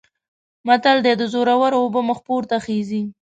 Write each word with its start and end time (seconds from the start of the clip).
متل 0.67 0.97
دی: 1.05 1.13
د 1.17 1.23
زورو 1.33 1.55
اوبه 1.81 2.01
مخ 2.09 2.19
پورته 2.27 2.55
خیژي. 2.65 3.03